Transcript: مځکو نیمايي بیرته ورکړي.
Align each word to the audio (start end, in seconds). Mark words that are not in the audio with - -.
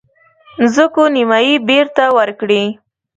مځکو 0.61 1.03
نیمايي 1.15 1.55
بیرته 1.67 2.03
ورکړي. 2.17 2.63